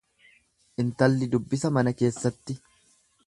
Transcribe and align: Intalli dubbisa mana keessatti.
Intalli 0.83 1.27
dubbisa 1.35 1.71
mana 1.77 1.95
keessatti. 1.99 2.57